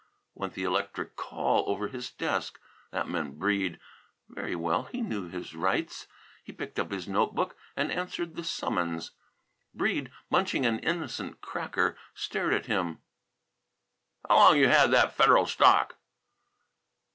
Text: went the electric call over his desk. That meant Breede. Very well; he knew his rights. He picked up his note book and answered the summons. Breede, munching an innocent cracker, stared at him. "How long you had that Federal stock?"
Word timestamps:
went 0.33 0.55
the 0.55 0.63
electric 0.63 1.15
call 1.15 1.63
over 1.69 1.87
his 1.87 2.09
desk. 2.09 2.59
That 2.89 3.07
meant 3.07 3.37
Breede. 3.37 3.79
Very 4.27 4.55
well; 4.55 4.85
he 4.85 4.99
knew 4.99 5.29
his 5.29 5.53
rights. 5.53 6.07
He 6.43 6.51
picked 6.51 6.79
up 6.79 6.89
his 6.89 7.07
note 7.07 7.35
book 7.35 7.55
and 7.75 7.91
answered 7.91 8.33
the 8.35 8.43
summons. 8.43 9.11
Breede, 9.75 10.09
munching 10.31 10.65
an 10.65 10.79
innocent 10.79 11.39
cracker, 11.41 11.95
stared 12.15 12.55
at 12.55 12.65
him. 12.65 12.97
"How 14.27 14.37
long 14.37 14.57
you 14.57 14.69
had 14.69 14.89
that 14.89 15.13
Federal 15.13 15.45
stock?" 15.45 15.97